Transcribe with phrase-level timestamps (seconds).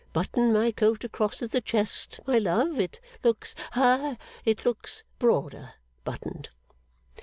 [0.13, 2.79] Button my coat across at the chest, my love.
[2.79, 6.49] It looks ha it looks broader, buttoned.